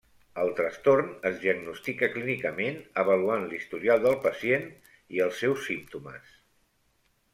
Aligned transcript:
El 0.43 0.47
trastorn 0.59 1.09
es 1.29 1.35
diagnostica 1.43 2.09
clínicament 2.15 2.79
avaluant 3.03 3.45
l'historial 3.51 4.03
del 4.07 4.19
pacient 4.25 4.67
i 5.19 5.23
els 5.27 5.39
seus 5.45 5.67
símptomes. 5.69 6.33